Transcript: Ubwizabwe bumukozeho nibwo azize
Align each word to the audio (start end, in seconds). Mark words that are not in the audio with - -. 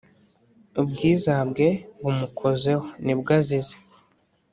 Ubwizabwe 0.81 1.67
bumukozeho 2.03 2.85
nibwo 3.05 3.29
azize 3.39 3.75